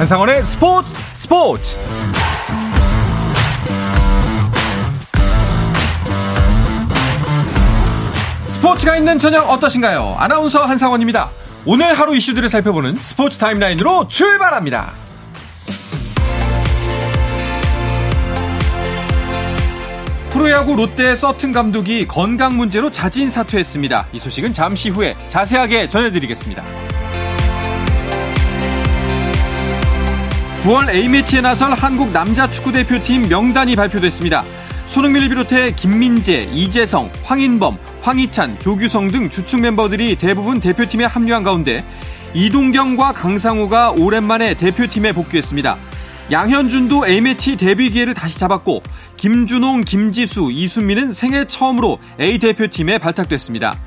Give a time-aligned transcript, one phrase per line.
[0.00, 1.76] 한상원의 스포츠 스포츠
[8.46, 10.16] 스포츠가 있는 저녁 어떠신가요?
[10.16, 11.28] 아나운서 한상원입니다.
[11.66, 14.94] 오늘 하루 이슈들을 살펴보는 스포츠 타임라인으로 출발합니다.
[20.30, 24.06] 프로야구 롯데 서튼 감독이 건강 문제로 자진 사퇴했습니다.
[24.14, 26.89] 이 소식은 잠시 후에 자세하게 전해드리겠습니다.
[30.62, 34.44] 9월 A매치에 나설 한국 남자 축구대표팀 명단이 발표됐습니다.
[34.88, 41.82] 손흥민을 비롯해 김민재, 이재성, 황인범, 황희찬, 조규성 등 주축 멤버들이 대부분 대표팀에 합류한 가운데
[42.34, 45.78] 이동경과 강상우가 오랜만에 대표팀에 복귀했습니다.
[46.30, 48.82] 양현준도 A매치 데뷔 기회를 다시 잡았고
[49.16, 53.78] 김준홍, 김지수, 이순민은 생애 처음으로 A 대표팀에 발탁됐습니다.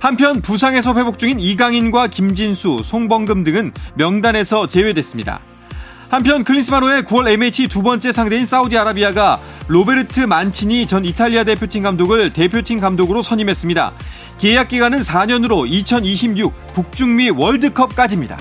[0.00, 5.42] 한편 부상에서 회복 중인 이강인과 김진수, 송범금 등은 명단에서 제외됐습니다.
[6.14, 12.78] 한편 클린스만호의 9월 A매치 두 번째 상대인 사우디아라비아가 로베르트 만치니 전 이탈리아 대표팀 감독을 대표팀
[12.78, 13.92] 감독으로 선임했습니다.
[14.38, 18.38] 계약 기간은 4년으로 2026 북중미 월드컵까지입니다.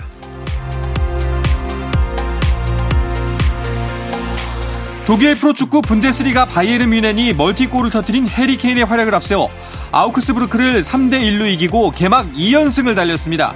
[5.08, 9.50] 독일 프로축구 분데스리가 바이에른 뮌헨이 멀티골을 터뜨린 해리 케인의 활약을 앞세워
[9.92, 13.56] 아우크스부르크를 3대 1로 이기고 개막 2연승을 달렸습니다.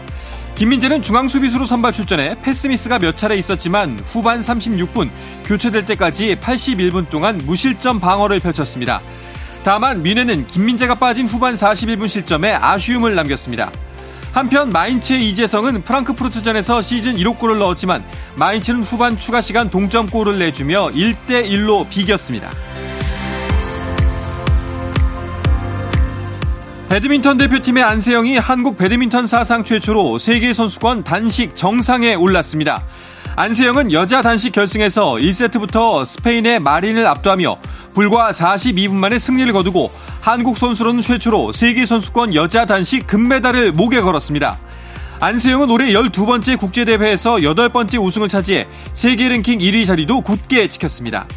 [0.57, 5.11] 김민재는 중앙 수비수로 선발 출전해 패스미스가 몇 차례 있었지만 후반 36분
[5.45, 8.99] 교체될 때까지 81분 동안 무실점 방어를 펼쳤습니다.
[9.63, 13.71] 다만 미네는 김민재가 빠진 후반 41분 실점에 아쉬움을 남겼습니다.
[14.33, 18.03] 한편 마인츠의 이재성은 프랑크푸르트전에서 시즌 1호 골을 넣었지만
[18.35, 22.49] 마인츠는 후반 추가 시간 동점골을 내주며 1대1로 비겼습니다.
[26.89, 32.81] 배드민턴 대표팀의 안세영이 한국 배드민턴 사상 최초로 세계 선수권 단식 정상에 올랐습니다.
[33.35, 37.57] 안세영은 여자 단식 결승에서 1세트부터 스페인의 마린을 압도하며
[37.93, 39.91] 불과 42분 만에 승리를 거두고
[40.21, 44.57] 한국 선수로는 최초로 세계 선수권 여자 단식 금메달을 목에 걸었습니다.
[45.19, 51.27] 안세영은 올해 12번째 국제대회에서 8번째 우승을 차지해 세계 랭킹 1위 자리도 굳게 지켰습니다.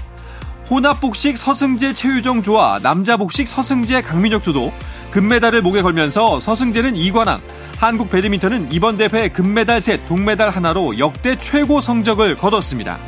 [0.71, 4.73] 혼합복식 서승재 최유정 조와 남자복식 서승재 강민혁 조도
[5.11, 7.41] 금메달을 목에 걸면서 서승재는 2관왕,
[7.79, 13.01] 한국 배드민턴은 이번 대회 금메달 셋, 동메달 하나로 역대 최고 성적을 거뒀습니다.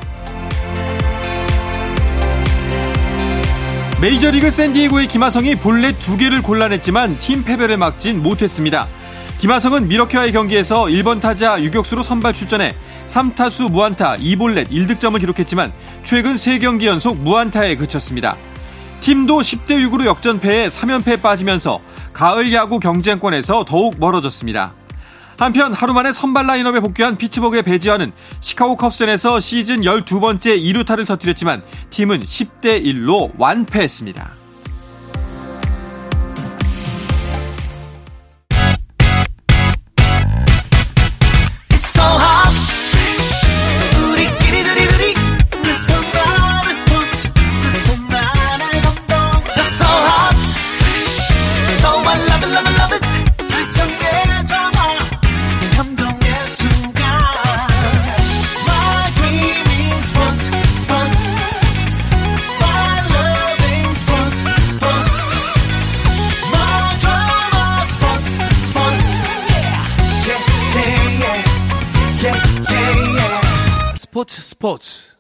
[4.00, 8.88] 메이저리그 샌디에고의 김하성이 볼넷 두 개를 골라냈지만 팀 패배를 막진 못했습니다.
[9.42, 12.76] 김하성은 미러키와의 경기에서 1번 타자 유격수로 선발 출전해
[13.08, 15.72] 3타수 무안타 2볼넷 1득점을 기록했지만
[16.04, 18.36] 최근 3경기 연속 무안타에 그쳤습니다.
[19.00, 21.80] 팀도 10대 6으로 역전패에 3연패에 빠지면서
[22.12, 24.74] 가을 야구 경쟁권에서 더욱 멀어졌습니다.
[25.36, 32.20] 한편 하루 만에 선발 라인업에 복귀한 피츠버그의 배지와는 시카고 컵스전에서 시즌 12번째 2루타를 터뜨렸지만 팀은
[32.20, 34.41] 10대 1로 완패했습니다.
[74.62, 75.16] 스포츠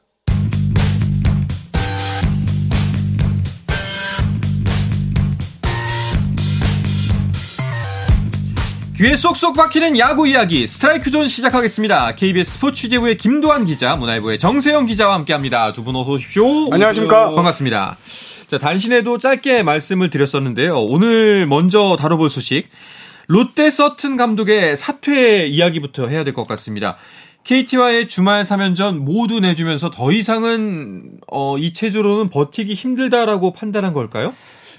[8.96, 12.14] 귀에 쏙쏙 박히는 야구 이야기 스트라이크 존 시작하겠습니다.
[12.14, 15.72] KBS 스포츠 취재부의 김도환 기자, 문화일보의 정세영 기자와 함께합니다.
[15.72, 16.72] 두 분 어서 오십시오.
[16.72, 17.34] 안녕하십니까.
[17.34, 17.96] 반갑습니다.
[18.46, 20.78] 자, 단신에도 짧게 말씀을 드렸었는데요.
[20.78, 22.68] 오늘 먼저 다뤄볼 소식.
[23.26, 26.96] 롯데 서튼 감독의 사퇴 이야기부터 해야 될 것 같습니다.
[27.44, 34.34] KT와의 주말 3연전 모두 내주면서 더 이상은 어, 이 체조로는 버티기 힘들다라고 판단한 걸까요?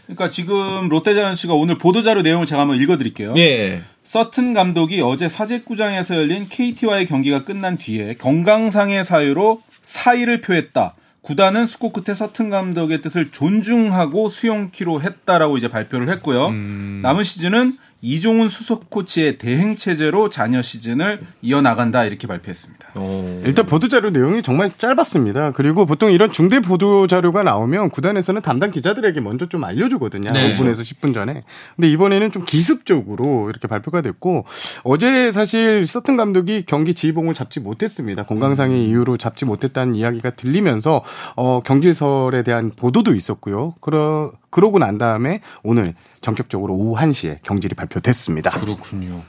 [0.05, 3.35] 그러니까 지금 롯데자이언츠가 오늘 보도자료 내용을 제가 한번 읽어드릴게요.
[3.37, 3.81] 예.
[4.03, 10.95] 서튼 감독이 어제 사직구장에서 열린 KT와의 경기가 끝난 뒤에 건강상의 사유로 사의를 표했다.
[11.21, 16.47] 구단은 수고 끝에 서튼 감독의 뜻을 존중하고 수용키로 했다라고 이제 발표를 했고요.
[16.49, 16.99] 음...
[17.01, 22.99] 남은 시즌은 이종훈 수석 코치의 대행 체제로 잔여 시즌을 이어나간다 이렇게 발표했습니다.
[22.99, 23.41] 오.
[23.45, 25.51] 일단 보도 자료 내용이 정말 짧았습니다.
[25.51, 30.33] 그리고 보통 이런 중대 보도 자료가 나오면 구단에서는 담당 기자들에게 먼저 좀 알려주거든요.
[30.33, 30.53] 네.
[30.53, 31.43] 5분에서 10분 전에.
[31.77, 34.43] 근데 이번에는 좀 기습적으로 이렇게 발표가 됐고
[34.83, 38.23] 어제 사실 서튼 감독이 경기 지휘봉을 잡지 못했습니다.
[38.23, 41.05] 건강상의 이유로 잡지 못했다는 이야기가 들리면서
[41.37, 43.75] 어, 경질설에 대한 보도도 있었고요.
[43.79, 48.51] 그러 그러고 난 다음에 오늘 전격적으로 오후 1시에 경질이 발표됐습니다.
[48.51, 49.21] 그렇군요.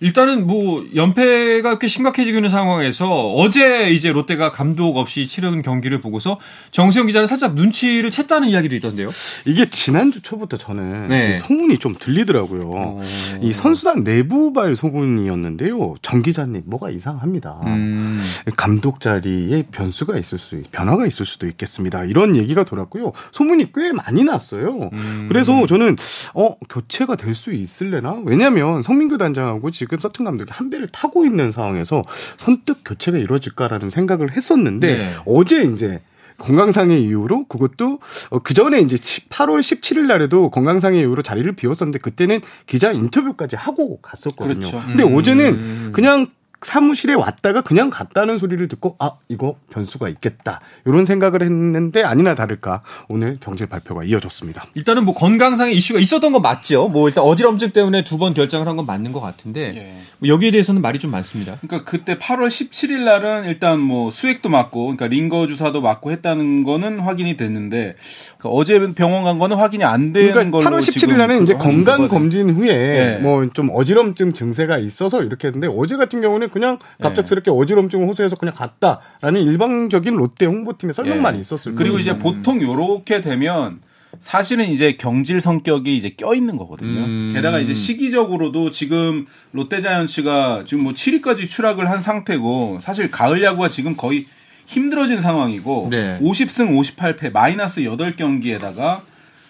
[0.00, 6.40] 일단은 뭐 연패가 꽤 심각해지고 있는 상황에서 어제 이제 롯데가 감독 없이 치른 경기를 보고서
[6.72, 9.10] 정세영 기자는 살짝 눈치를 챘다는 이야기도 있던데요.
[9.46, 11.38] 이게 지난주 초부터 저는 네.
[11.38, 12.62] 소문이 좀 들리더라고요.
[12.62, 12.76] 오.
[12.76, 13.00] 어.
[13.40, 15.94] 이 선수단 내부발 소문이었는데요.
[16.02, 17.60] 정 기자님 뭐가 이상합니다.
[17.66, 18.20] 음.
[18.56, 22.04] 감독 자리에 변수가 있을 수 변화가 있을 수도 있겠습니다.
[22.04, 23.12] 이런 얘기가 돌았고요.
[23.30, 24.61] 소문이 꽤 많이 났어요.
[24.70, 25.26] 음.
[25.28, 25.96] 그래서 저는
[26.34, 28.20] 어 교체가 될 수 있을래나?
[28.24, 32.02] 왜냐하면 성민규 단장하고 지금 서튼 감독이 한 배를 타고 있는 상황에서
[32.36, 35.14] 선뜻 교체가 이루어질까라는 생각을 했었는데 네.
[35.26, 36.00] 어제 이제
[36.38, 38.00] 건강상의 이유로 그것도
[38.30, 43.98] 어, 그 전에 이제 8월 17일 날에도 건강상의 이유로 자리를 비웠었는데 그때는 기자 인터뷰까지 하고
[44.02, 44.68] 갔었거든요.
[44.68, 44.82] 그렇죠.
[44.86, 45.16] 근데 음.
[45.16, 46.26] 어제는 그냥
[46.64, 52.82] 사무실에 왔다가 그냥 갔다는 소리를 듣고 아 이거 변수가 있겠다 이런 생각을 했는데 아니나 다를까
[53.08, 54.64] 오늘 경질 발표가 이어졌습니다.
[54.74, 56.88] 일단은 뭐 건강상의 이슈가 있었던 건 맞죠.
[56.88, 59.96] 뭐 일단 어지럼증 때문에 두 번 결정을 한 건 맞는 것 같은데 예.
[60.18, 61.56] 뭐 여기에 대해서는 말이 좀 많습니다.
[61.60, 67.00] 그러니까 그때 8월 17일 날은 일단 뭐 수액도 맞고 그러니까 링거 주사도 맞고 했다는 거는
[67.00, 67.96] 확인이 됐는데
[68.38, 72.50] 그러니까 어제 병원 간 거는 확인이 안된 그러니까 걸로 8월 17일 날은 이제 건강 검진
[72.50, 73.18] 후에 예.
[73.20, 77.56] 뭐좀 어지럼증 증세가 있어서 이렇게 했는데 어제 같은 경우는 그냥 갑작스럽게 네.
[77.56, 81.40] 어지럼증을 호소해서 그냥 갔다라는 일방적인 롯데 홍보팀의 설명만 네.
[81.40, 83.80] 있었을 그리고 이제 보통 요렇게 되면
[84.20, 87.04] 사실은 이제 경질 성격이 이제 껴 있는 거거든요.
[87.04, 87.30] 음.
[87.34, 93.96] 게다가 이제 시기적으로도 지금 롯데자이언츠가 지금 뭐 7위까지 추락을 한 상태고 사실 가을 야구가 지금
[93.96, 94.26] 거의
[94.66, 96.18] 힘들어진 상황이고 네.
[96.20, 99.00] 50승 58패 마이너스 8경기에다가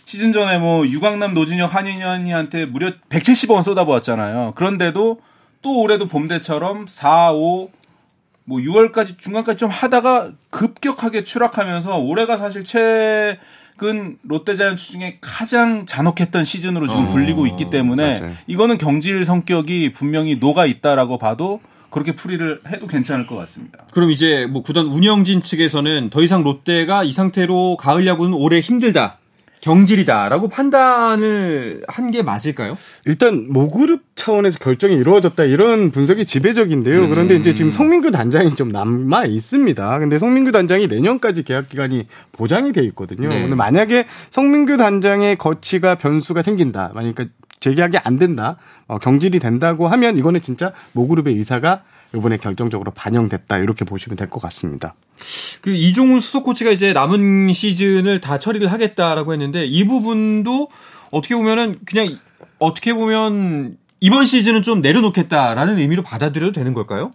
[0.04, 4.52] 시즌 전에 뭐 유강남 노진혁 한인현이한테 무려 170원 쏟아부었잖아요.
[4.56, 5.20] 그런데도
[5.62, 7.70] 또 올해도 봄대처럼 4, 5,
[8.44, 16.88] 뭐 6월까지 중간까지 좀 하다가 급격하게 추락하면서 올해가 사실 최근 롯데자이언츠 중에 가장 잔혹했던 시즌으로
[16.88, 18.34] 지금 어, 불리고 있기 때문에 맞아요.
[18.48, 21.60] 이거는 경질 성격이 분명히 녹아 있다라고 봐도
[21.90, 23.84] 그렇게 풀이를 해도 괜찮을 것 같습니다.
[23.92, 29.18] 그럼 이제 뭐 구단 운영진 측에서는 더 이상 롯데가 이 상태로 가을 야구는 올해 힘들다.
[29.62, 32.76] 경질이다라고 판단을 한 게 맞을까요?
[33.06, 37.04] 일단 모그룹 차원에서 결정이 이루어졌다 이런 분석이 지배적인데요.
[37.04, 37.08] 음.
[37.08, 39.98] 그런데 이제 지금 성민규 단장이 좀 남아 있습니다.
[39.98, 43.30] 근데 성민규 단장이 내년까지 계약 기간이 보장이 돼 있거든요.
[43.30, 43.40] 네.
[43.40, 46.90] 근데 만약에 성민규 단장의 거치가 변수가 생긴다.
[46.94, 47.28] 만약에
[47.60, 48.56] 재계약이 안 된다.
[48.88, 51.82] 어, 경질이 된다고 하면 이거는 진짜 모그룹의 의사가
[52.14, 54.94] 이번에 결정적으로 반영됐다 이렇게 보시면 될 것 같습니다.
[55.60, 60.68] 그 이종훈 수석 코치가 이제 남은 시즌을 다 처리를 하겠다라고 했는데 이 부분도
[61.10, 62.18] 어떻게 보면은 그냥
[62.58, 67.10] 어떻게 보면 이번 시즌은 좀 내려놓겠다라는 의미로 받아들여도 되는 걸까요?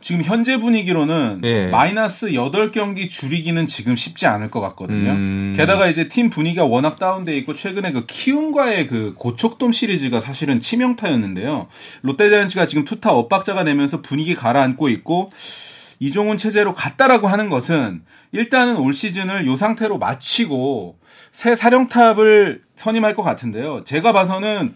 [0.00, 1.66] 지금 현재 분위기로는 예.
[1.68, 5.10] 마이너스 8경기 줄이기는 지금 쉽지 않을 것 같거든요.
[5.10, 5.54] 음.
[5.56, 11.66] 게다가 이제 팀 분위기가 워낙 다운돼 있고 최근에 그 키움과의 그 고척돔 시리즈가 사실은 치명타였는데요.
[12.02, 15.30] 롯데자이언츠가 지금 투타 엇박자가 내면서 분위기 가라앉고 있고
[16.00, 20.96] 이종훈 체제로 갔다라고 하는 것은 일단은 올 시즌을 요 상태로 마치고
[21.32, 23.82] 새 사령탑을 선임할 것 같은데요.
[23.84, 24.74] 제가 봐서는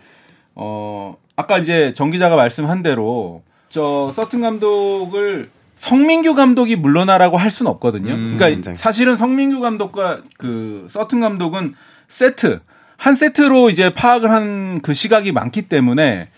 [0.57, 7.73] 어 아까 이제 정 기자가 말씀한 대로 저 서튼 감독을 성민규 감독이 물러나라고 할 수는
[7.73, 8.13] 없거든요.
[8.13, 8.77] 음, 그러니까 굉장히.
[8.77, 11.75] 사실은 성민규 감독과 그 서튼 감독은
[12.07, 12.61] 세트
[12.99, 16.29] 한 세트로 이제 파악을 한 그 시각이 많기 때문에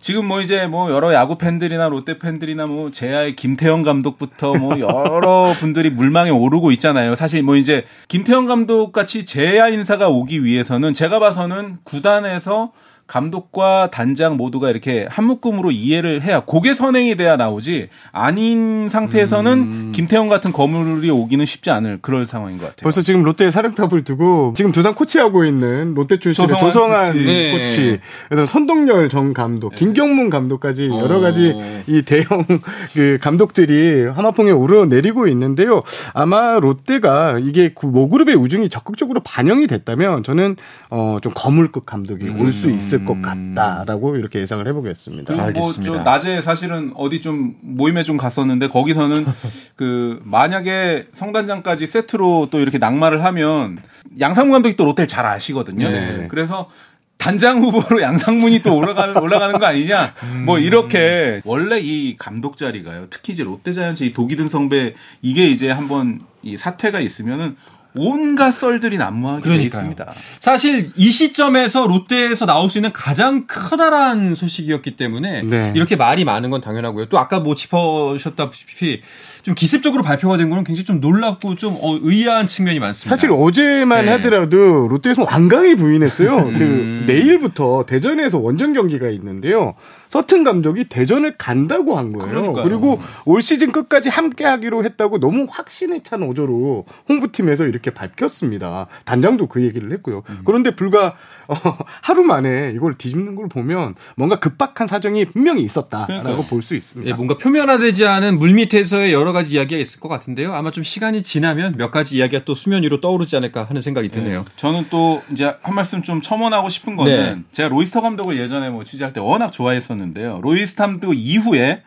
[0.00, 5.52] 지금 뭐 이제 뭐 여러 야구 팬들이나 롯데 팬들이나 뭐 제야의 김태형 감독부터 뭐 여러
[5.58, 7.14] 분들이 물망에 오르고 있잖아요.
[7.14, 12.72] 사실 뭐 이제 김태형 감독 같이 제야 인사가 오기 위해서는 제가 봐서는 구단에서
[13.06, 19.92] 감독과 단장 모두가 이렇게 한 묶음으로 이해를 해야 고개 선행이 돼야 나오지 아닌 상태에서는 음.
[19.94, 22.82] 김태형 같은 거물이 오기는 쉽지 않을 그럴 상황인 것 같아요.
[22.82, 27.58] 벌써 지금 롯데에 사령탑을 두고 지금 두산 코치하고 있는 롯데 출신의 조성한, 조성한 코치, 네.
[27.58, 29.76] 코치 그다음 선동열 전 감독, 네.
[29.76, 31.82] 김경문 감독까지 여러 가지 어.
[31.86, 32.44] 이 대형
[32.94, 35.82] 그 감독들이 하마풍에 오르내리고 있는데요.
[36.14, 40.56] 아마 롯데가 이게 그 모그룹의 우중이 적극적으로 반영이 됐다면 저는
[40.88, 42.40] 어좀 거물급 감독이 음.
[42.40, 43.54] 올수 있을 있을 것 음.
[43.54, 45.34] 같다라고 이렇게 예상을 해보겠습니다.
[45.34, 45.92] 알겠습니다.
[45.92, 49.26] 뭐 낮에 사실은 어디 좀 모임에 좀 갔었는데 거기서는
[49.76, 53.78] 그 만약에 성단장까지 세트로 또 이렇게 낙마를 하면
[54.20, 55.88] 양상무 감독이 또 롯데를 잘 아시거든요.
[55.88, 56.28] 네.
[56.28, 56.70] 그래서
[57.16, 60.14] 단장 후보로 양상문이 또 올라가는 올라가는 거 아니냐?
[60.24, 60.44] 음.
[60.44, 63.06] 뭐 이렇게 원래 이 감독 자리가요.
[63.10, 67.56] 특히 이제 롯데자이언츠 이 독이든 성배 이게 이제 한번 이 사태가 있으면은
[67.96, 70.12] 온갖 썰들이 난무하게 돼 있습니다.
[70.40, 75.72] 사실 이 시점에서 롯데에서 나올 수 있는 가장 커다란 소식이었기 때문에 네.
[75.74, 77.06] 이렇게 말이 많은 건 당연하고요.
[77.06, 79.00] 또 아까 뭐 짚어주셨다시피
[79.44, 83.14] 좀 기습적으로 발표가 된 거는 굉장히 좀 놀랍고 좀 어, 의아한 측면이 많습니다.
[83.14, 84.12] 사실 어제만 네.
[84.12, 86.44] 하더라도 롯데에서 완강히 부인했어요.
[86.56, 86.98] 그 음.
[87.00, 89.74] 그 내일부터 대전에서 원정 경기가 있는데요.
[90.08, 92.30] 서튼 감독이 대전을 간다고 한 거예요.
[92.30, 92.64] 그러니까요.
[92.64, 98.86] 그리고 올 시즌 끝까지 함께 하기로 했다고 너무 확신에 찬 어조로 홍보팀에서 이렇게 밝혔습니다.
[99.04, 100.22] 단장도 그 얘기를 했고요.
[100.26, 100.40] 음.
[100.46, 101.16] 그런데 불과
[101.48, 101.54] 어,
[102.02, 107.10] 하루 만에 이걸 뒤집는 걸 보면 뭔가 급박한 사정이 분명히 있었다라고 볼 수 있습니다.
[107.10, 110.54] 네, 뭔가 표면화되지 않은 물밑에서의 여러 가지 이야기가 있을 것 같은데요.
[110.54, 114.44] 아마 좀 시간이 지나면 몇 가지 이야기가 또 수면 위로 떠오르지 않을까 하는 생각이 드네요.
[114.44, 117.42] 네, 저는 또 이제 한 말씀 좀 첨언하고 싶은 거는 네.
[117.52, 120.40] 제가 로이스터 감독을 예전에 뭐 취재할 때 워낙 좋아했었는데요.
[120.42, 121.82] 로이스터 감독 이후에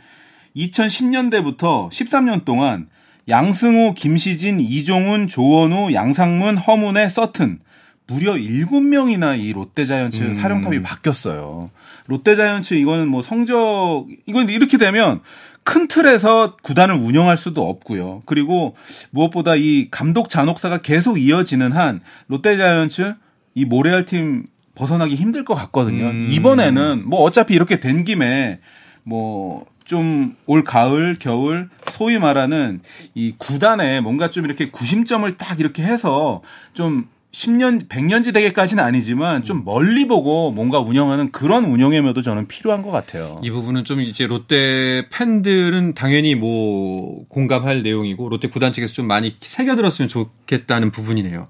[0.56, 2.88] 2010년대부터 13년 동안
[3.30, 7.60] 양승호, 김시진, 이종훈, 조원우, 양상문, 허문의 서튼
[8.08, 10.34] 무려 7명이나 이 롯데자이언츠 음.
[10.34, 11.70] 사령탑이 바뀌었어요.
[12.08, 15.22] 롯데자이언츠 이거는 뭐 성적 이건 이렇게 되면
[15.64, 18.24] 큰 틀에서 구단을 운영할 수도 없고요.
[18.26, 18.76] 그리고
[19.12, 23.16] 무엇보다 이 감독 잔혹사가 계속 이어지는 한 롯데자이언츠
[23.56, 24.46] 이 모래알 팀
[24.76, 26.06] 벗어나기 힘들 것 같거든요.
[26.06, 26.28] 음.
[26.32, 28.60] 이번에는 뭐 어차피 이렇게 된 김에
[29.04, 32.82] 뭐 좀 올 가을, 겨울 소위 말하는
[33.16, 36.42] 이 구단에 뭔가 좀 이렇게 구심점을 딱 이렇게 해서
[36.74, 37.08] 좀
[37.38, 43.40] 10년, 100년지 대계까지는 아니지만 좀 멀리 보고 뭔가 운영하는 그런 운영의묘도 저는 필요한 것 같아요.
[43.44, 49.36] 이 부분은 좀 이제 롯데 팬들은 당연히 뭐 공감할 내용이고 롯데 구단 측에서 좀 많이
[49.40, 51.48] 새겨들었으면 좋겠다는 부분이네요.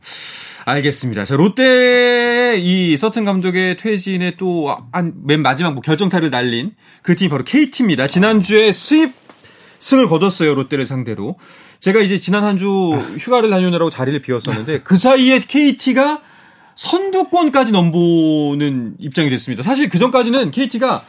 [0.65, 1.23] 알겠습니다.
[1.23, 7.29] 자, 롯데 이 서튼 감독의 퇴진에 또 한 맨 마지막 뭐 결정타를 날린 그 팀이
[7.29, 8.07] 바로 KT입니다.
[8.07, 9.13] 지난주에 수입
[9.79, 10.53] 승을 거뒀어요.
[10.53, 11.37] 롯데를 상대로.
[11.79, 12.67] 제가 이제 지난 한 주
[13.19, 16.21] 휴가를 다녀오느라고 자리를 비웠었는데 그 사이에 KT가
[16.75, 19.63] 선두권까지 넘보는 입장이 됐습니다.
[19.63, 21.03] 사실 그 전까지는 KT가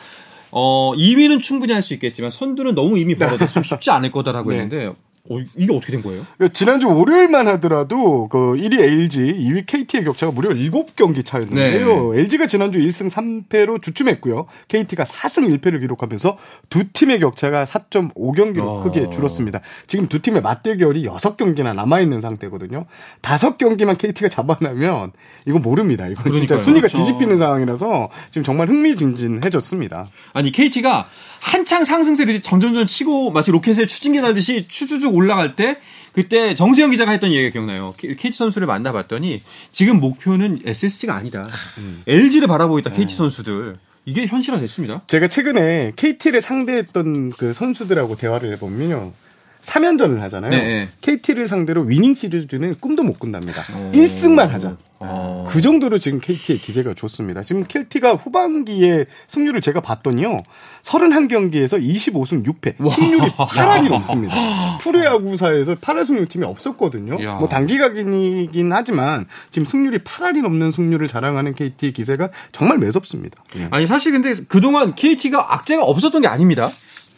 [0.51, 4.61] 어 2위는 충분히 할 수 있겠지만 선두는 너무 이미 벌어져서 좀 쉽지 않을 거다라고 네.
[4.61, 4.93] 했는데
[5.31, 6.23] 어, 이게 어떻게 된 거예요?
[6.53, 12.13] 지난주 월요일만 하더라도 그 1위 LG, 2위 KT의 격차가 무려 7경기 차였는데요.
[12.13, 12.21] 네.
[12.21, 14.47] LG가 지난주 1승 3패로 주춤했고요.
[14.69, 16.39] KT가 4승 1패를 기록하면서
[16.71, 18.83] 두 팀의 격차가 4.5경기로 어.
[18.85, 19.61] 크게 줄었습니다.
[19.87, 22.87] 지금 두 팀의 맞대결이 6경기나 남아 있는 상태거든요.
[23.23, 25.13] 5경기만 KT가 잡아내면
[25.47, 26.09] 이거 모릅니다.
[26.09, 27.05] 이거 진짜 순위가 그렇죠.
[27.05, 30.09] 뒤집히는 상황이라서 지금 정말 흥미진진해졌습니다.
[30.33, 31.09] 아니 KT가
[31.41, 35.77] 한창 상승세를 점점점 치고 마치 로켓의 추진기 달듯이 추주죽 올라갈 때
[36.13, 37.95] 그때 정세영 기자가 했던 얘기가 기억나요.
[37.99, 41.45] KT 선수를 만나봤더니 지금 목표는 SSG가 아니다.
[41.79, 42.03] 음.
[42.07, 42.91] LG를 바라보고 있다.
[42.91, 43.17] KT 음.
[43.17, 43.77] 선수들.
[44.05, 45.03] 이게 현실화 됐습니다.
[45.07, 49.13] 제가 최근에 KT를 상대했던 그 선수들하고 대화를 해보면요.
[49.61, 50.51] 3연전을 하잖아요.
[50.51, 50.89] 네.
[51.01, 53.63] KT를 상대로 위닝 시리즈는 꿈도 못 꾼답니다.
[53.77, 53.91] 오.
[53.93, 54.77] 1승만 하자.
[55.01, 55.05] 오.
[55.49, 57.43] 그 정도로 지금 KT의 기세가 좋습니다.
[57.43, 60.39] 지금 KT가 후반기에 승률을 제가 봤더니요.
[60.83, 62.75] 31경기에서 25승 6패.
[62.79, 62.91] 와.
[62.91, 64.79] 승률이 8할이 넘습니다.
[64.81, 67.23] 프로야구사에서 8할 승률 팀이 없었거든요.
[67.25, 67.35] 야.
[67.35, 73.43] 뭐 단기간이긴 하지만 지금 승률이 8할이 넘는 승률을 자랑하는 KT의 기세가 정말 매섭습니다.
[73.57, 73.69] 예.
[73.71, 76.71] 아니 사실 근데 그동안 KT가 악재가 없었던 게 아닙니다.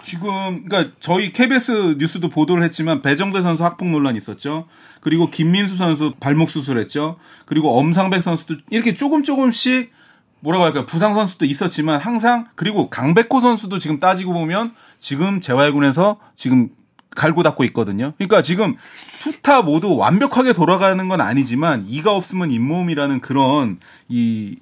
[0.02, 4.66] 지금 그러니까 저희 KBS 뉴스도 보도를 했지만 배정대 선수 학폭 논란 있었죠.
[5.00, 7.16] 그리고 김민수 선수 발목 수술했죠.
[7.46, 9.92] 그리고 엄상백 선수도 이렇게 조금 조금씩
[10.40, 10.86] 뭐라고 할까요?
[10.86, 16.70] 부상 선수도 있었지만 항상 그리고 강백호 선수도 지금 따지고 보면 지금 재활군에서 지금
[17.10, 18.12] 갈고 닦고 있거든요.
[18.16, 18.76] 그러니까 지금
[19.20, 23.78] 투타 모두 완벽하게 돌아가는 건 아니지만 이가 없으면 잇몸이라는 그런
[24.08, 24.56] 이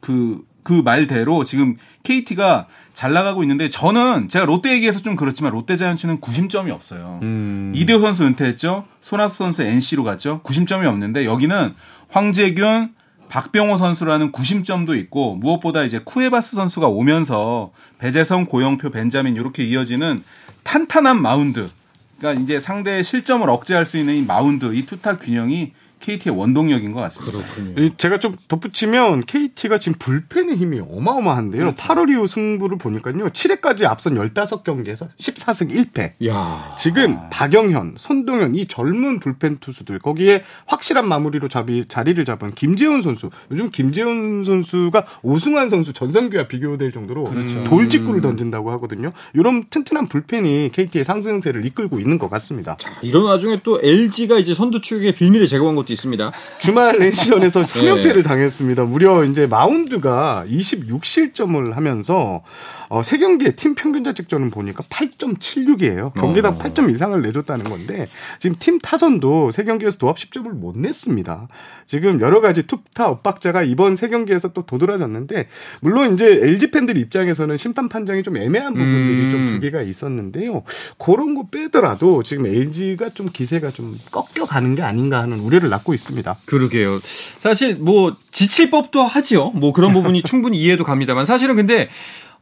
[0.00, 5.76] 그 그 말대로 지금 KT가 잘 나가고 있는데 저는 제가 롯데 얘기해서 좀 그렇지만 롯데
[5.76, 7.20] 자이언츠는 구심점이 없어요.
[7.22, 7.72] 음.
[7.74, 8.84] 이대호 선수 은퇴했죠.
[9.00, 10.40] 손학수 선수 NC로 갔죠.
[10.42, 11.74] 구심점이 없는데 여기는
[12.08, 12.94] 황재균,
[13.28, 20.22] 박병호 선수라는 구심점도 있고 무엇보다 이제 쿠에바스 선수가 오면서 배제성, 고영표, 벤자민 이렇게 이어지는
[20.64, 21.70] 탄탄한 마운드.
[22.18, 27.00] 그러니까 이제 상대의 실점을 억제할 수 있는 이 마운드, 이 투타 균형이 KT의 원동력인 것
[27.02, 27.38] 같습니다.
[27.38, 27.90] 그렇군요.
[27.96, 31.62] 제가 좀 덧붙이면 KT가 지금 불펜의 힘이 어마어마한데요.
[31.62, 31.76] 그렇죠.
[31.76, 33.28] 8월 이후 승부를 보니까요.
[33.28, 36.26] 7회까지 앞선 15경기에서 14승 1패.
[36.26, 36.74] 야.
[36.78, 37.28] 지금 아.
[37.30, 43.30] 박영현, 손동현 이 젊은 불펜 투수들 거기에 확실한 마무리로 잡이, 자리를 잡은 김재윤 선수.
[43.50, 47.62] 요즘 김재윤 선수가 오승환 선수 전성기와 비교될 정도로 그렇죠.
[47.64, 49.12] 돌직구를 던진다고 하거든요.
[49.34, 52.76] 이런 튼튼한 불펜이 KT의 상승세를 이끌고 있는 것 같습니다.
[52.78, 56.32] 자, 이런 와중에 또 LG가 이제 선두 추격에 빌미를 제공한 것도 것도 있습니다.
[56.58, 58.22] 주말 NC전에서 3연패를 네.
[58.22, 58.84] 당했습니다.
[58.84, 62.42] 무려 이제 마운드가 26실점을 하면서
[62.90, 66.12] 어, 세 경기의 팀 평균 자책점을 보니까 8.76이에요.
[66.14, 66.58] 경기당 어.
[66.58, 68.08] 8점 이상을 내줬다는 건데
[68.40, 71.46] 지금 팀 타선도 세 경기에서 도합 10점을 못 냈습니다.
[71.86, 75.46] 지금 여러 가지 툭타 엇박자가 이번 세 경기에서 또 도드라졌는데
[75.80, 79.30] 물론 이제 LG 팬들 입장에서는 심판 판정이 좀 애매한 부분들이 음.
[79.30, 80.64] 좀두 개가 있었는데요.
[80.98, 86.38] 그런 거 빼더라도 지금 LG가 좀 기세가 좀 꺾여가는 게 아닌가 하는 우려를 낳고 있습니다.
[86.44, 86.98] 그러게요.
[87.38, 89.50] 사실 뭐 지칠 법도 하지요.
[89.50, 91.88] 뭐 그런 부분이 충분히 이해도 갑니다만 사실은 근데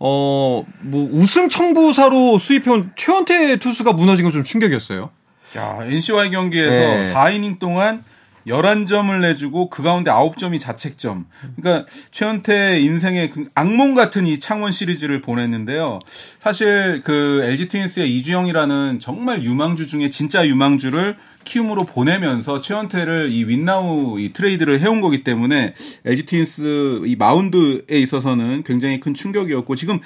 [0.00, 5.10] 어, 뭐 우승 청부사로 수입해온 최원태 투수가 무너진 건 좀 충격이었어요.
[5.56, 7.12] 야, NC와의 경기에서 네.
[7.12, 8.04] 4이닝 동안
[8.46, 11.26] 11점을 내주고 그 가운데 9점이 자책점.
[11.60, 15.98] 그러니까 최현태 인생의 그 악몽 같은 이 창원 시리즈를 보냈는데요.
[16.38, 23.82] 사실 그 LG 트윈스의 이주형이라는 정말 유망주 중에 진짜 유망주를 키움으로 보내면서 최원태를 이 win
[23.82, 30.00] now 이 트레이드를 해온 거기 때문에 LG 트윈스 이 마운드에 있어서는 굉장히 큰 충격이었고 지금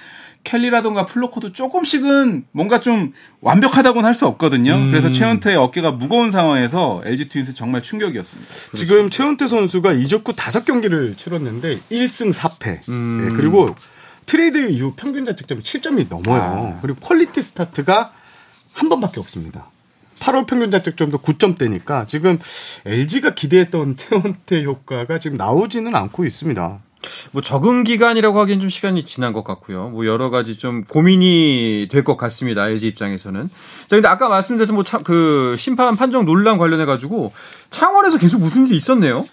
[0.45, 4.75] 켈리라던가 플럿코도 조금씩은 뭔가 좀 완벽하다고는 할 수 없거든요.
[4.75, 4.91] 음.
[4.91, 8.47] 그래서 최원태의 어깨가 무거운 상황에서 LG 트윈스 정말 충격이었습니다.
[8.49, 8.77] 그렇습니다.
[8.77, 12.87] 지금 최원태 선수가 이적 후 5경기를 치렀는데 1승 4패.
[12.91, 13.29] 음.
[13.29, 13.75] 네, 그리고
[14.27, 16.75] 트레이드 이후 평균 자책점이 7점이 넘어요.
[16.77, 16.79] 아.
[16.83, 18.13] 그리고 quality start가
[18.75, 19.72] 한 번밖에 없습니다.
[20.23, 22.39] 8월 평균 자책점도 9점대니까 지금
[22.87, 26.79] LG가 기대했던 최원태 효과가 지금 나오지는 않고 있습니다.
[27.33, 29.89] 뭐 적응 기간이라고 하기엔 좀 시간이 지난 것 같고요.
[29.89, 32.69] 뭐 여러 가지 좀 고민이 될 것 같습니다.
[32.69, 33.49] LG 입장에서는.
[33.49, 37.33] 자, 근데 아까 말씀드렸던 뭐 그 심판 판정 논란 관련해 가지고
[37.71, 39.27] 창원에서 계속 무슨 일이 있었네요.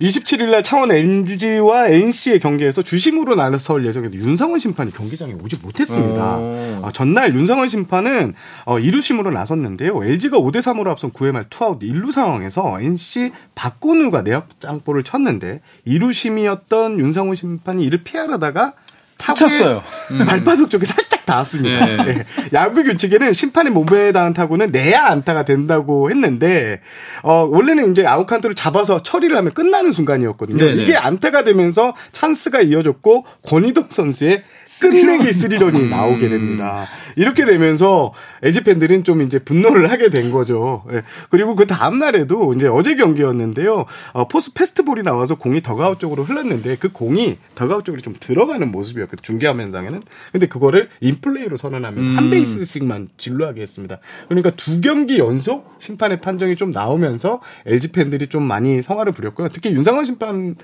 [0.00, 6.36] 27일 날 창원 LG와 NC의 경기에서 주심으로 나설 예정인데 윤상원 심판이 경기장에 오지 못했습니다.
[6.82, 8.34] 어, 전날 윤상원 심판은
[8.64, 10.02] 어, 2루심으로 나섰는데요.
[10.04, 16.98] LG가 5대 3으로 앞선 9회 말 투아웃 1루 상황에서 NC 박건우가 내야 땅볼을 쳤는데 2루심이었던
[16.98, 18.72] 윤상원 심판이 이를 피하려다가
[19.18, 19.82] 스쳤어요.
[20.26, 21.86] 발바닥 쪽에 살짝 닿았습니다.
[21.86, 21.96] 네.
[21.96, 22.24] 네.
[22.52, 26.80] 야구 규칙에는 심판의 몸에 닿은 타구는 내야 안타가 된다고 했는데
[27.22, 30.64] 어 원래는 이제 아웃 카운트를 잡아서 처리를 하면 끝나는 순간이었거든요.
[30.64, 30.82] 네네.
[30.82, 34.42] 이게 안타가 되면서 찬스가 이어졌고 권희동 선수의
[34.80, 36.86] 끝내기 스리런이 나오게 됩니다.
[37.16, 40.84] 이렇게 되면서 LG 팬들은 좀 이제 분노를 하게 된 거죠.
[40.92, 41.02] 예.
[41.30, 43.86] 그리고 그 다음 날에도 이제 어제 경기였는데요.
[44.12, 49.22] 어, 포수 패스트볼이 나와서 공이 더그아웃 쪽으로 흘렀는데 그 공이 더그아웃 쪽으로 좀 들어가는 모습이었거든요.
[49.22, 50.02] 중계 화면상에는.
[50.32, 52.16] 근데 그거를 인플레이로 선언하면서 음.
[52.16, 53.98] 한 베이스씩만 진루하게 했습니다.
[54.28, 59.48] 그러니까 두 경기 연속 심판의 판정이 좀 나오면서 LG 팬들이 좀 많이 성화를 부렸고요.
[59.48, 60.56] 특히 윤상원 심판을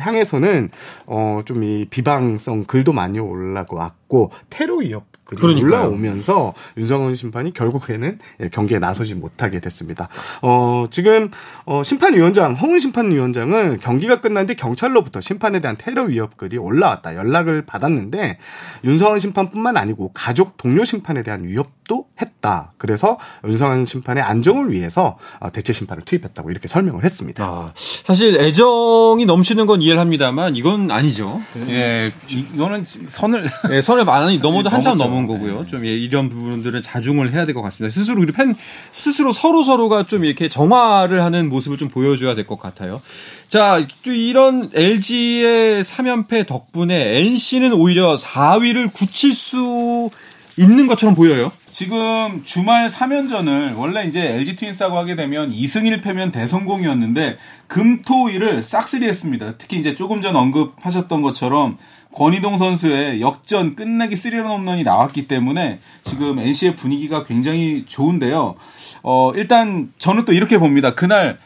[0.00, 0.70] 향해서는
[1.06, 8.18] 어, 좀 이 비방성 글도 많이 올라고 왔고 테러 위협 글이 올라오면서 윤성원 심판이 결국에는
[8.40, 10.08] 예, 경기에 나서지 못하게 됐습니다.
[10.40, 11.30] 어, 지금
[11.64, 18.38] 어, 심판위원장 허훈 심판위원장은 경기가 끝났는데 경찰로부터 심판에 대한 테러 위협 글이 올라왔다 연락을 받았는데
[18.84, 22.72] 윤성원 심판뿐만 아니고 가족 동료 심판에 대한 위협도 했다.
[22.78, 27.44] 그래서 윤성원 심판의 안정을 위해서 어, 대체 심판을 투입했다고 이렇게 설명을 했습니다.
[27.44, 31.40] 아, 사실 애정이 넘치는 건 이해를 합니다만 이건 아니죠.
[31.68, 35.15] 예, 이거는 선을 예, 선을 많이 넘어도 한참 넘어.
[35.16, 35.66] 넘은 거고요.
[35.66, 37.92] 좀 예, 이런 부분들은 자중을 해야 될 것 같습니다.
[37.92, 38.54] 스스로 우리 팬
[38.92, 43.00] 스스로 서로 서로가 좀 이렇게 정화를 하는 모습을 좀 보여줘야 될 것 같아요.
[43.48, 50.10] 자, 또 이런 LG의 3연패 덕분에 NC는 오히려 4위를 굳힐 수
[50.58, 51.52] 있는 것처럼 보여요.
[51.72, 59.54] 지금 주말 3연전을 원래 이제 LG 트윈스하고 하게 되면 2승 1패면 대성공이었는데 금토일을 싹쓸이 했습니다.
[59.58, 61.76] 특히 이제 조금 전 언급하셨던 것처럼
[62.16, 68.54] 권희동 선수의 역전 끝내기 스리런 홈런이 나왔기 때문에 지금 NC의 분위기가 굉장히 좋은데요.
[69.02, 70.94] 어, 일단 저는 또 이렇게 봅니다.
[70.94, 71.36] 그날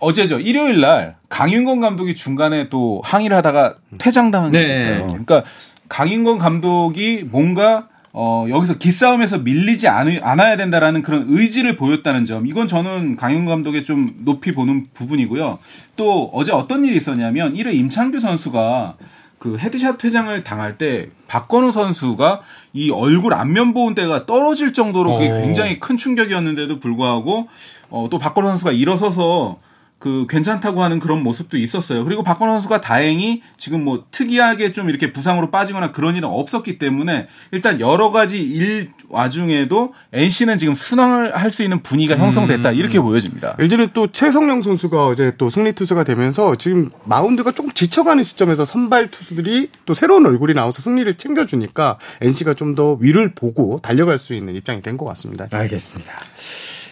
[0.00, 0.38] 어제죠.
[0.38, 4.74] 일요일 날 강윤건 감독이 중간에 또 항의를 하다가 퇴장당한 게 네.
[4.74, 5.06] 있어요.
[5.06, 5.44] 그러니까
[5.88, 12.46] 강인권 감독이 뭔가 어, 여기서 기싸움에서 밀리지 않, 않아야 된다라는 그런 의지를 보였다는 점.
[12.46, 15.58] 이건 저는 강인권 감독의 좀 높이 보는 부분이고요.
[15.96, 18.96] 또 어제 어떤 일이 있었냐면 1회 임찬규 선수가
[19.38, 22.40] 그 headshot 퇴장을 당할 때 박건우 선수가
[22.72, 25.40] 이 얼굴 안면 보호대가 떨어질 정도로 그게 어.
[25.40, 27.48] 굉장히 큰 충격이었는데도 불구하고
[27.90, 29.58] 어, 또 박건우 선수가 일어서서
[29.98, 32.04] 그 괜찮다고 하는 그런 모습도 있었어요.
[32.04, 37.26] 그리고 박건우 선수가 다행히 지금 뭐 특이하게 좀 이렇게 부상으로 빠지거나 그런 일은 없었기 때문에
[37.50, 42.20] 일단 여러 가지 일 와중에도 NC는 지금 순항을 할 수 있는 분위기가 음.
[42.20, 43.56] 형성됐다 이렇게 보여집니다.
[43.58, 49.10] LG는 또 최성령 선수가 어제 또 승리 투수가 되면서 지금 마운드가 조금 지쳐가는 시점에서 선발
[49.10, 54.54] 투수들이 또 새로운 얼굴이 나와서 승리를 챙겨주니까 NC가 좀 더 위를 보고 달려갈 수 있는
[54.54, 55.46] 입장이 된 것 같습니다.
[55.50, 56.12] 알겠습니다.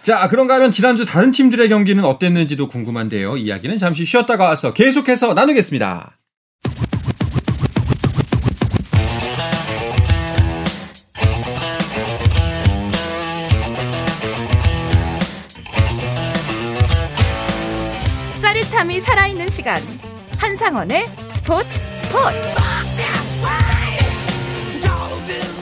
[0.07, 3.38] 자, 그런가 하면 지난주 다른 팀들의 경기는 어땠는지도 궁금한데요.
[3.38, 6.16] 이야기는 잠시 쉬었다가 와서 계속해서 나누겠습니다.
[18.40, 19.83] 짜릿함이 살아있는 시간.
[20.38, 22.76] 한상원의 스포츠 스포츠.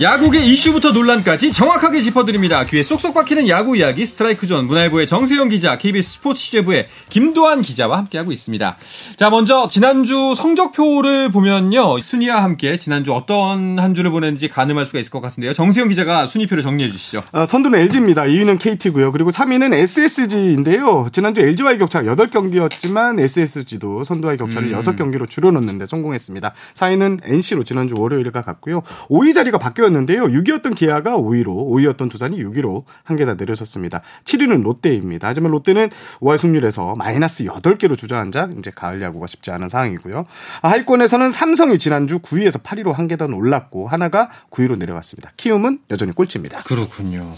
[0.00, 2.64] 야구계 이슈부터 논란까지 정확하게 짚어드립니다.
[2.64, 8.32] 귀에 쏙쏙 박히는 야구 이야기 스트라이크존 문화일보의 정세영 기자, KBS 스포츠 취재부의 김도환 기자와 함께하고
[8.32, 8.76] 있습니다.
[9.16, 12.00] 자, 먼저 지난주 성적표를 보면요.
[12.00, 15.52] 순위와 함께 지난주 어떤 한 주를 보냈는지 가늠할 수가 있을 것 같은데요.
[15.52, 17.22] 정세영 기자가 순위표를 정리해 주시죠.
[17.30, 18.24] 어, 선두는 LG입니다.
[18.24, 19.12] 2위는 KT고요.
[19.12, 21.06] 그리고 3위는 SSG인데요.
[21.12, 24.80] 지난주 LG와의 격차 8경기였지만 SSG도 선두와의 격차를 음.
[24.80, 26.52] 6경기로 줄여놓는데 성공했습니다.
[26.74, 28.82] 4위는 NC로 지난주 월요일과 같고요.
[29.08, 30.30] 5위 자리가 바뀌어 6위였는데요.
[30.44, 34.02] 6위였던 기아가 5위로, 5위였던 두산이 6위로 한 개 다 내려섰습니다.
[34.24, 35.28] 7위는 롯데입니다.
[35.28, 35.88] 하지만 롯데는
[36.20, 40.26] 5할 승률에서 마이너스 8개로 주저앉아 이제 가을 야구가 쉽지 않은 상황이고요.
[40.62, 45.30] 하위권에서는 삼성이 지난주 9위에서 8위로 한 계단 올랐고 하나가 9위로 내려갔습니다.
[45.36, 46.62] 키움은 여전히 꼴찌입니다.
[46.64, 47.32] 그렇군요.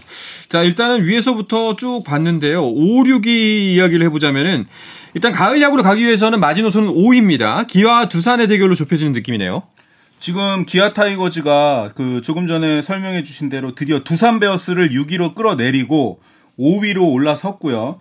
[0.48, 2.64] 자, 일단은 위에서부터 쭉 봤는데요.
[2.66, 3.26] 5, 6위
[3.74, 4.66] 이야기를 해보자면은
[5.14, 7.66] 일단 가을 야구로 가기 위해서는 마지노선은 5위입니다.
[7.66, 9.62] 기와 두산의 대결로 좁혀지는 느낌이네요.
[10.18, 16.20] 지금 기아 타이거즈가 그 조금 전에 설명해 주신 대로 드디어 두산 베어스를 6위로 끌어내리고
[16.58, 17.98] 5위로 올라섰고요.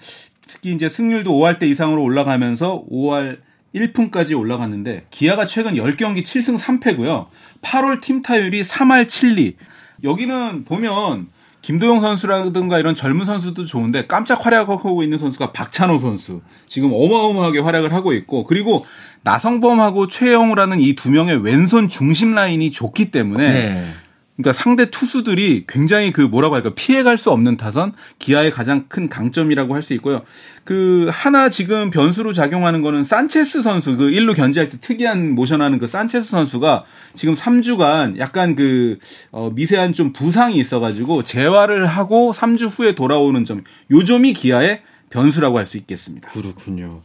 [0.47, 3.39] 특히 이제 승률도 5할 때 이상으로 올라가면서 5할
[3.75, 7.27] 1푼까지 올라갔는데 기아가 최근 10경기 7승 3패고요.
[7.61, 9.55] 8월 팀 타율이 3할 7리.
[10.03, 11.27] 여기는 보면
[11.61, 16.41] 김도영 선수라든가 이런 젊은 선수도 좋은데 깜짝 활약하고 있는 선수가 박찬호 선수.
[16.67, 18.85] 지금 어마어마하게 활약을 하고 있고 그리고
[19.25, 23.87] 나성범하고 최영우라는 이 두 명의 왼손 중심 라인이 좋기 때문에 네.
[24.37, 29.73] 그러니까 상대 투수들이 굉장히 그 뭐라고 할까 피해갈 수 없는 타선 기아의 가장 큰 강점이라고
[29.73, 30.23] 할 수 있고요.
[30.65, 35.87] 그 하나 지금 변수로 작용하는 거는 산체스 선수 그 일루 견제할 때 특이한 모션하는 그
[35.87, 36.83] 산체스 선수가
[37.13, 38.97] 지금 3주간 약간 그
[39.31, 45.65] 어, 미세한 좀 부상이 있어가지고 재활을 하고 3주 후에 돌아오는 점 요점이 기아의 변수라고 할
[45.65, 46.27] 수 있겠습니다.
[46.29, 47.01] 그렇군요.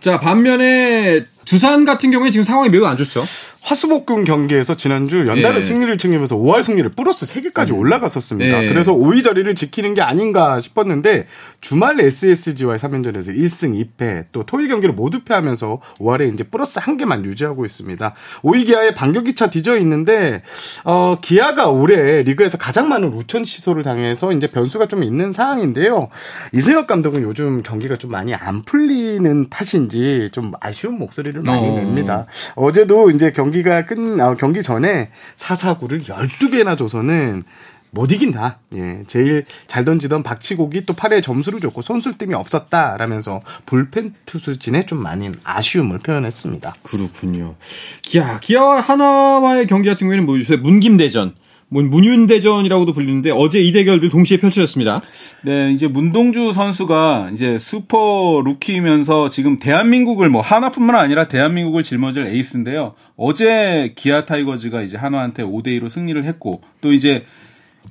[0.00, 3.24] 자, 반면에 두산 같은 경우에 지금 상황이 매우 안 좋죠.
[3.62, 5.62] 화수복금 경기에서 지난주 연달아 예.
[5.62, 7.78] 승리를 챙기면서 5할 승리를 플러스 3개까지 음.
[7.78, 8.64] 올라갔었습니다.
[8.64, 8.68] 예.
[8.68, 11.26] 그래서 5위 자리를 지키는 게 아닌가 싶었는데
[11.60, 17.64] 주말 SSG와의 3연전에서 1승 2패 또 토일 경기를 모두 패하면서 5할에 이제 플러스 1개만 유지하고
[17.64, 18.14] 있습니다.
[18.42, 20.42] 5위 기아의 반격기차 뒤져 있는데
[20.84, 26.08] 어 기아가 올해 리그에서 가장 많은 우천 취소를 당해서 이제 변수가 좀 있는 상황인데요.
[26.52, 31.74] 이승엽 감독은 요즘 경기가 좀 많이 안 풀리는 탓인지 좀 아쉬운 목소리를 많이 어.
[31.74, 32.26] 냅니다.
[32.54, 37.42] 어제도 이제 경기 경기가 끝, 아, 경기 전에 사사구를 12개나 줘서는
[37.90, 38.58] 못 이긴다.
[38.74, 39.04] 예.
[39.06, 45.34] 제일 잘 던지던 박치곡이 또 팔에 점수를 줬고 손쓸 뜸이 없었다라면서 불펜 투수진에 좀 많은
[45.44, 46.74] 아쉬움을 표현했습니다.
[46.82, 47.54] 그렇군요.
[48.00, 51.41] 기아, 기아와 하나와의 경기 같은 경우에는 뭐 요새 문김대전 뭐
[51.80, 55.00] 문윤대전이라고도 불리는데 어제 이 대결들 동시에 펼쳐졌습니다.
[55.42, 62.94] 네, 이제 문동주 선수가 이제 슈퍼 루키면서 지금 대한민국을 뭐 한화뿐만 아니라 대한민국을 짊어질 에이스인데요.
[63.16, 67.24] 어제 기아 타이거즈가 이제 한화한테 5대 2로 승리를 했고 또 이제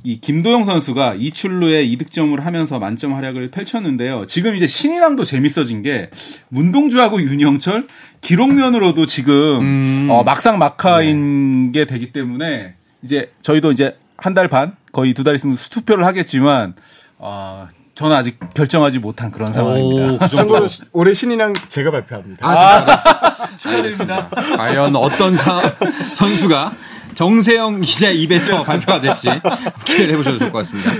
[0.03, 4.25] 이 김도영 선수가 이출루에 이득점을 하면서 만점 활약을 펼쳤는데요.
[4.25, 6.09] 지금 이제 신인왕도 재밌어진 게
[6.49, 7.85] 문동주하고 윤영철
[8.21, 10.07] 기록면으로도 지금 음.
[10.09, 11.79] 어, 막상 막하인 네.
[11.79, 16.75] 게 되기 때문에 이제 저희도 이제 한 달 반, 거의 두 달 있으면 수투표를 하겠지만,
[17.17, 20.27] 어, 저는 아직 결정하지 못한 그런 상황입니다.
[20.27, 22.47] 그 참고로 올해 신인왕 제가 발표합니다.
[22.47, 22.85] 아,
[23.57, 24.29] 축하드립니다.
[24.57, 25.61] 과연 어떤 사,
[26.15, 26.73] 선수가
[27.15, 29.29] 정세영 기자 입에서 발표가 될지
[29.85, 30.91] 기대를 해보셔도 좋을 것 같습니다.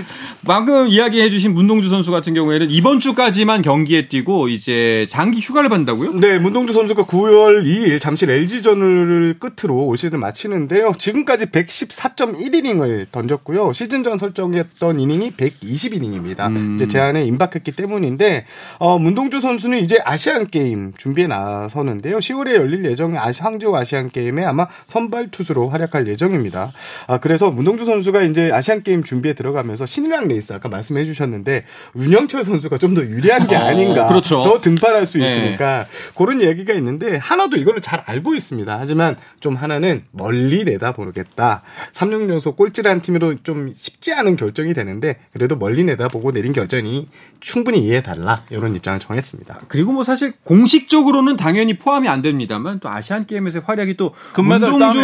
[0.45, 6.13] 방금 이야기해주신 문동주 선수 같은 경우에는 이번 주까지만 경기에 뛰고 이제 장기 휴가를 받는다고요?
[6.19, 10.93] 네, 문동주 선수가 9월 2일 잠실 LG전을 끝으로 올 시즌 마치는데요.
[10.97, 13.73] 지금까지 114.1이닝을 던졌고요.
[13.73, 16.55] 시즌 전 설정했던 이닝이 120이닝입니다.
[16.55, 16.75] 음.
[16.75, 18.45] 이제 제한에 임박했기 때문인데
[18.79, 22.17] 어, 문동주 선수는 이제 아시안 게임 준비에 나서는데요.
[22.17, 26.71] 10월에 열릴 예정인 아시 항저우 아시안 게임에 아마 선발 투수로 활약할 예정입니다.
[27.07, 31.65] 아, 그래서 문동주 선수가 이제 아시안 게임 준비에 들어가면서 신인왕 레이스 아까 말씀해 주셨는데
[31.97, 34.05] 윤영철 선수가 좀 더 유리한 게 어, 아닌가.
[34.05, 34.43] 어, 그렇죠.
[34.43, 35.23] 더 등판할 수 네.
[35.31, 36.11] 있으니까 네.
[36.17, 38.77] 그런 얘기가 있는데 한화도 이거를 잘 알고 있습니다.
[38.77, 41.61] 하지만 좀 한화는 멀리 내다 보겠다.
[41.93, 47.07] 3년 연속 꼴찌라는 팀으로 좀 쉽지 않은 결정이 되는데 그래도 멀리 내다보고 내린 결정이
[47.39, 48.43] 충분히 이해해 달라.
[48.49, 49.61] 이런 입장을 정했습니다.
[49.69, 54.99] 그리고 뭐 사실 공식적으로는 당연히 포함이 안 됩니다만 또 아시안 게임에서의 활약이 또 문동주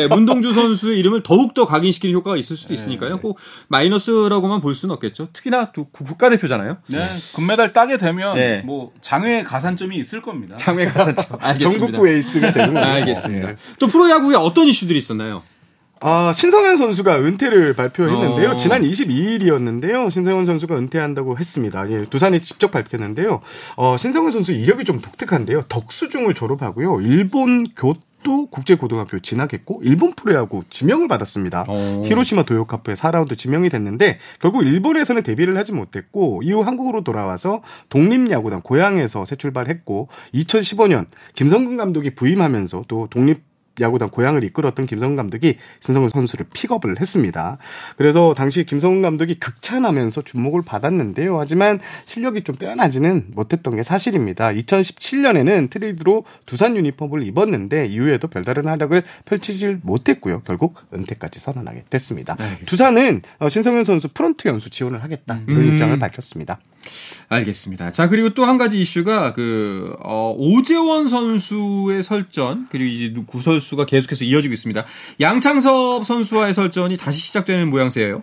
[0.00, 2.80] 예, 문동주 선수의 이름을 더욱 더 각인시키는 효과가 있을 수도 네.
[2.80, 3.20] 있으니까요.
[3.20, 5.28] 꼭 마이너스라고 선수라고만 볼 수는 없겠죠.
[5.32, 6.78] 특히나 또 국가대표잖아요.
[6.88, 6.98] 네,
[7.34, 8.62] 금메달 따게 되면 네.
[8.64, 10.56] 뭐 장외 가산점이 있을 겁니다.
[10.56, 11.38] 장외 가산점.
[11.58, 12.86] 전국구 에이스가 되는 거예요.
[12.86, 13.48] 알겠습니다.
[13.48, 13.56] 네.
[13.78, 15.42] 또 프로야구에 어떤 이슈들이 있었나요?
[16.00, 18.50] 아, 신성현 선수가 은퇴를 발표했는데요.
[18.50, 18.56] 어.
[18.56, 20.10] 지난 22일이었는데요.
[20.10, 21.90] 신성현 선수가 은퇴한다고 했습니다.
[21.90, 23.40] 예, 두산이 직접 밝혔는데요.
[23.76, 25.62] 어, 신성현 선수 이력이 좀 독특한데요.
[25.68, 27.00] 덕수중을 졸업하고요.
[27.00, 27.94] 일본 교
[28.26, 31.64] 토 국제고등학교 진학했고 일본 프로야구 지명을 받았습니다.
[31.68, 31.72] 오.
[31.72, 32.02] 어.
[32.04, 39.24] 히로시마 도요카프에 4라운드 지명이 됐는데 결국 일본에서는 데뷔를 하지 못했고 이후 한국으로 돌아와서 독립야구단 고향에서
[39.24, 43.44] 새 출발했고 2015년 김성근 감독이 부임하면서 또 독립
[43.80, 47.58] 야구단 고양을 이끌었던 김성근 감독이 신성현 선수를 픽업을 했습니다.
[47.96, 51.38] 그래서 당시 김성근 감독이 극찬하면서 주목을 받았는데요.
[51.38, 54.48] 하지만 실력이 좀 빼어나지는 못했던 게 사실입니다.
[54.48, 60.42] 2017년에는 트레이드로 두산 유니폼을 입었는데 이후에도 별다른 활약을 펼치질 못했고요.
[60.42, 62.36] 결국 은퇴까지 선언하게 됐습니다.
[62.36, 65.72] 네, 두산은 어, 신성현 선수 프런트 연수 지원을 하겠다 이런 음.
[65.72, 66.58] 입장을 밝혔습니다.
[67.28, 67.92] 알겠습니다.
[67.92, 74.24] 자 그리고 또 한 가지 이슈가 그 어, 오재원 선수의 설전 그리고 이제 구설수가 계속해서
[74.24, 74.84] 이어지고 있습니다.
[75.20, 78.22] 양창섭 선수와의 설전이 다시 시작되는 모양새예요.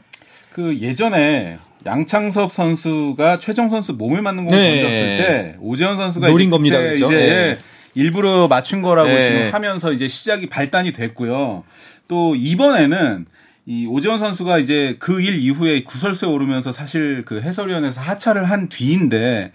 [0.52, 4.82] 그 예전에 양창섭 선수가 최정 선수 몸을 맞는 공을 네.
[4.82, 6.78] 던졌을 때 오재원 선수가 노린 겁니다.
[6.80, 7.06] 그렇죠?
[7.08, 7.58] 이제 네.
[7.96, 9.22] 일부러 맞춘 거라고 네.
[9.28, 11.64] 지금 하면서 이제 시작이 발단이 됐고요.
[12.08, 13.26] 또 이번에는
[13.66, 19.52] 이 오재원 선수가 이제 그 일 이후에 구설수에 오르면서 사실 그 해설위원회에서 하차를 한 뒤인데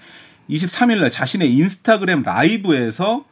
[0.49, 3.25] 23일 날 자신의 인스타그램 라이브에서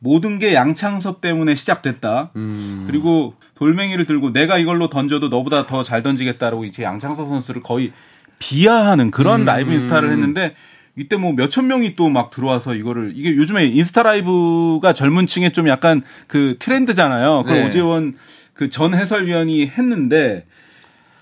[0.00, 2.30] 모든 게 양창섭 때문에 시작됐다.
[2.36, 2.84] 음.
[2.86, 7.92] 그리고 돌멩이를 들고 내가 이걸로 던져도 너보다 더 잘 던지겠다라고 이제 양창섭 선수를 거의
[8.40, 9.44] 비하하는 그런 음.
[9.46, 10.54] 라이브 인스타를 했는데
[10.96, 15.68] 이때 뭐 몇천 명이 또 막 들어와서 이거를 이게 요즘에 인스타 라이브가 젊은 층에 좀
[15.68, 17.44] 약간 그 트렌드잖아요.
[17.46, 17.66] 그 네.
[17.66, 18.14] 오재원
[18.54, 20.46] 그 전 해설위원이 했는데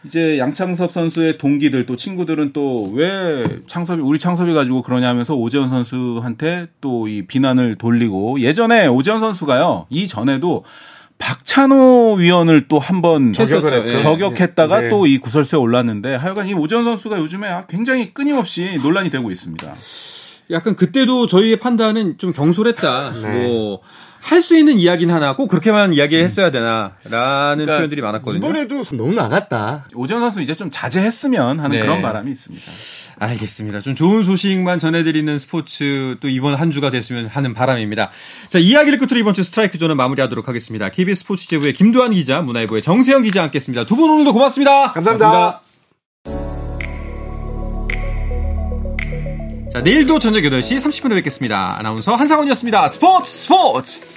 [0.05, 6.67] 이제 양창섭 선수의 동기들 또 친구들은 또 왜 창섭이 우리 창섭이 가지고 그러냐면서 오재원 선수한테
[6.81, 10.65] 또 이 비난을 돌리고 예전에 오재원 선수가요 이 전에도
[11.19, 13.33] 박찬호 위원을 또 한번
[13.97, 14.89] 저격했다가 네.
[14.89, 19.73] 또이 구설수에 올랐는데 하여간 이 오재원 선수가 요즘에 굉장히 끊임없이 논란이 되고 있습니다.
[20.51, 23.13] 약간 그때도 저희의 판단은 좀 경솔했다.
[23.23, 23.47] 네.
[23.47, 23.81] 뭐
[24.23, 28.39] 할 수 있는 이야기는 하나 꼭 그렇게만 이야기했어야 되나라는 그러니까 표현들이 많았거든요.
[28.39, 29.87] 이번에도 너무 나갔다.
[29.95, 31.81] 오전 선수 이제 좀 자제했으면 하는 네.
[31.81, 32.65] 그런 바람이 있습니다.
[33.19, 33.81] 알겠습니다.
[33.81, 38.11] 좀 좋은 소식만 전해드리는 스포츠 또 이번 한 주가 됐으면 하는 바람입니다.
[38.49, 40.89] 자 이야기를 끝으로 이번 주 스트라이크 존은 마무리하도록 하겠습니다.
[40.89, 43.85] KBS 스포츠 제부의 김두한 기자, 문화일보의 정세영 기자 함께했습니다.
[43.87, 44.93] 두 분 오늘도 고맙습니다.
[44.93, 45.29] 감사합니다.
[45.31, 45.63] 고맙습니다.
[49.73, 51.79] 자, 내일도 저녁 8시 30분에 뵙겠습니다.
[51.79, 52.89] 아나운서 한상원이었습니다.
[52.89, 54.12] 스포츠 스포츠!